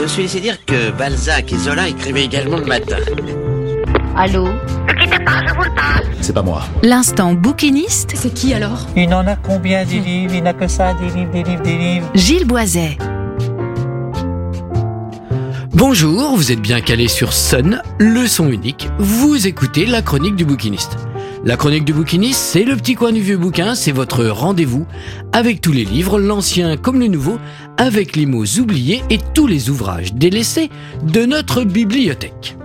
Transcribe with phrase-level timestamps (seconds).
[0.00, 2.98] Je suis laissé dire que Balzac et Zola écrivaient également le matin.
[4.16, 4.46] Allô
[6.20, 6.62] C'est pas moi.
[6.84, 8.86] L'instant bouquiniste, C'est qui alors?
[8.96, 10.34] Il en a combien des livres?
[10.34, 12.10] Il n'a que ça, des livres, des livres, des livres.
[12.14, 12.96] Gilles Boiset.
[15.74, 18.88] Bonjour, vous êtes bien calé sur Sun, le son unique.
[18.98, 20.96] Vous écoutez la chronique du bouquiniste.
[21.44, 24.86] La chronique du bouquiniste, c'est le petit coin du vieux bouquin, c'est votre rendez-vous
[25.32, 27.38] avec tous les livres, l'ancien comme le nouveau,
[27.76, 30.68] avec les mots oubliés et tous les ouvrages délaissés
[31.04, 32.56] de notre bibliothèque.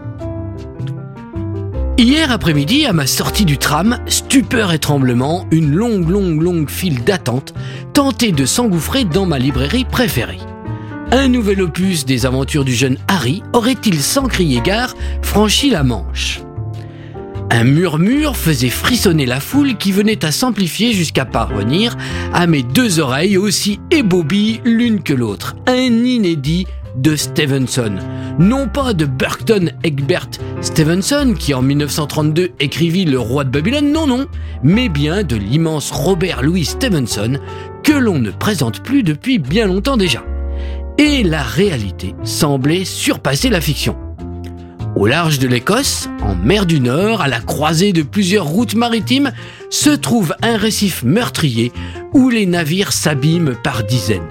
[1.99, 7.03] Hier après-midi, à ma sortie du tram, stupeur et tremblement, une longue, longue, longue file
[7.03, 7.53] d'attente
[7.93, 10.39] tentait de s'engouffrer dans ma librairie préférée.
[11.11, 16.41] Un nouvel opus des aventures du jeune Harry aurait-il sans crier gare franchi la Manche?
[17.55, 21.95] Un murmure faisait frissonner la foule qui venait à s'amplifier jusqu'à parvenir
[22.33, 25.55] à mes deux oreilles aussi ébobies l'une que l'autre.
[25.67, 27.93] Un inédit de Stevenson.
[28.39, 34.07] Non pas de Burton Egbert Stevenson qui en 1932 écrivit Le roi de Babylone, non
[34.07, 34.25] non,
[34.63, 37.37] mais bien de l'immense Robert Louis Stevenson
[37.83, 40.23] que l'on ne présente plus depuis bien longtemps déjà
[40.97, 43.95] et la réalité semblait surpasser la fiction.
[44.95, 49.31] Au large de l'Écosse, en mer du Nord, à la croisée de plusieurs routes maritimes,
[49.71, 51.71] se trouve un récif meurtrier
[52.13, 54.21] où les navires s'abîment par dizaines.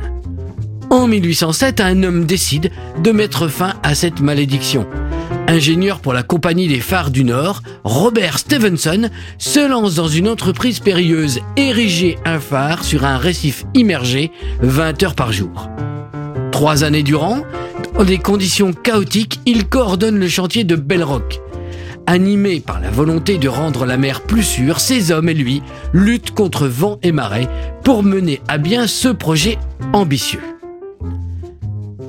[0.88, 2.70] En 1807, un homme décide
[3.02, 4.86] de mettre fin à cette malédiction.
[5.48, 10.78] Ingénieur pour la Compagnie des phares du Nord, Robert Stevenson se lance dans une entreprise
[10.78, 15.68] périlleuse, ériger un phare sur un récif immergé 20 heures par jour.
[16.52, 17.42] Trois années durant,
[17.94, 21.40] dans des conditions chaotiques, il coordonne le chantier de Bellrock.
[22.06, 25.62] Animé par la volonté de rendre la mer plus sûre, ces hommes et lui
[25.92, 27.46] luttent contre vent et marée
[27.84, 29.58] pour mener à bien ce projet
[29.92, 30.40] ambitieux.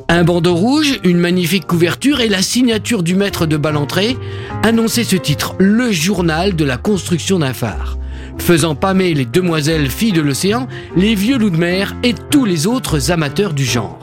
[0.09, 4.17] Un bandeau rouge, une magnifique couverture et la signature du maître de Ballantrée
[4.63, 7.97] annonçaient ce titre, le journal de la construction d'un phare,
[8.37, 12.67] faisant pâmer les demoiselles filles de l'océan, les vieux loups de mer et tous les
[12.67, 14.02] autres amateurs du genre.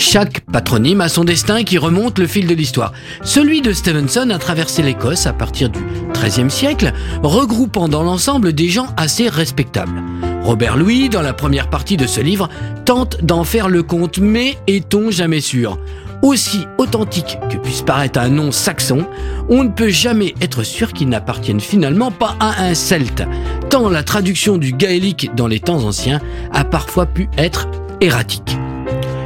[0.00, 2.94] Chaque patronyme a son destin qui remonte le fil de l'histoire.
[3.22, 5.78] Celui de Stevenson a traversé l'Écosse à partir du
[6.14, 10.02] XIIIe siècle, regroupant dans l'ensemble des gens assez respectables.
[10.42, 12.48] Robert Louis, dans la première partie de ce livre,
[12.86, 15.78] tente d'en faire le compte, mais est-on jamais sûr?
[16.22, 19.06] Aussi authentique que puisse paraître un nom saxon,
[19.50, 23.22] on ne peut jamais être sûr qu'il n'appartienne finalement pas à un celte,
[23.68, 26.20] tant la traduction du gaélique dans les temps anciens
[26.52, 27.68] a parfois pu être
[28.00, 28.56] erratique.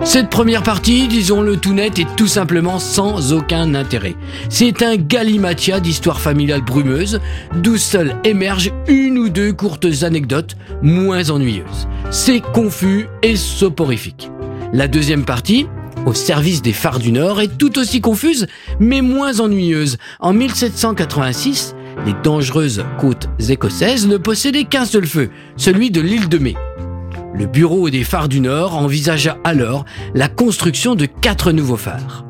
[0.05, 4.15] Cette première partie, disons-le tout net, est tout simplement sans aucun intérêt.
[4.51, 7.21] C'est un galimatia d'histoire familiale brumeuse,
[7.57, 11.89] d'où seule émergent une ou deux courtes anecdotes moins ennuyeuses.
[12.11, 14.31] C'est confus et soporifique.
[14.75, 15.67] La deuxième partie,
[16.05, 18.47] au service des phares du Nord, est tout aussi confuse,
[18.79, 19.97] mais moins ennuyeuse.
[20.21, 26.39] En 1786, les dangereuses côtes écossaises ne possédaient qu'un seul feu, celui de l'île de
[26.39, 26.55] Mai.
[27.37, 29.85] Le bureau des phares du Nord envisagea alors
[30.15, 32.25] la construction de quatre nouveaux phares.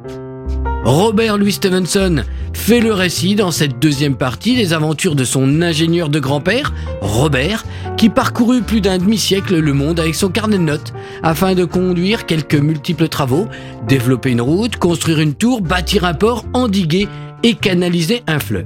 [0.84, 6.08] Robert Louis Stevenson fait le récit dans cette deuxième partie des aventures de son ingénieur
[6.08, 6.72] de grand-père,
[7.02, 7.64] Robert,
[7.98, 12.24] qui parcourut plus d'un demi-siècle le monde avec son carnet de notes afin de conduire
[12.24, 13.46] quelques multiples travaux,
[13.86, 17.08] développer une route, construire une tour, bâtir un port, endiguer
[17.42, 18.64] et canaliser un fleuve.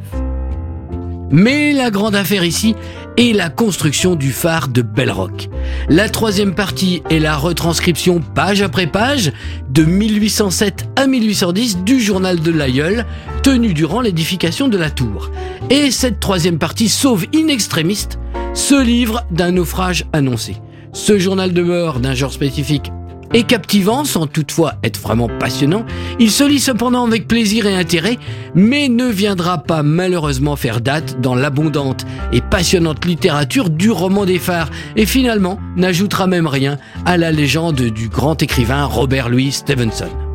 [1.30, 2.74] Mais la grande affaire ici
[3.18, 5.48] est la construction du phare de Bellrock.
[5.88, 9.32] La troisième partie est la retranscription page après page
[9.70, 13.04] de 1807 à 1810 du journal de l'Aïeul
[13.42, 15.32] tenu durant l'édification de la tour.
[15.68, 18.06] Et cette troisième partie sauve in extremis
[18.54, 20.56] ce livre d'un naufrage annoncé.
[20.92, 22.92] Ce journal de mort d'un genre spécifique
[23.34, 25.84] et captivant sans toutefois être vraiment passionnant,
[26.18, 28.18] il se lit cependant avec plaisir et intérêt,
[28.54, 34.38] mais ne viendra pas malheureusement faire date dans l'abondante et passionnante littérature du roman des
[34.38, 40.27] phares, et finalement n'ajoutera même rien à la légende du grand écrivain Robert Louis Stevenson.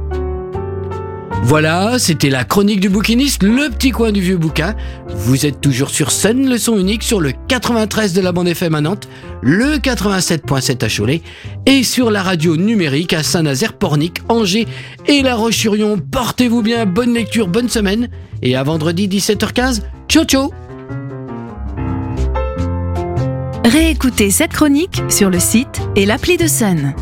[1.46, 4.76] Voilà, c'était la chronique du bouquiniste, le petit coin du vieux bouquin.
[5.10, 8.74] Vous êtes toujours sur Sun, le son unique, sur le 93 de la bande FM
[8.76, 9.10] à Nantes,
[9.42, 11.22] le 87.7 à Cholet,
[11.66, 14.68] et sur la radio numérique à Saint-Nazaire, Pornic, Angers
[15.06, 16.00] et La Roche-sur-Yon.
[16.00, 18.08] Portez-vous bien, bonne lecture, bonne semaine,
[18.42, 20.52] et à vendredi 17h15, ciao ciao
[23.66, 26.94] Réécoutez cette chronique sur le site et l'appli de Sun.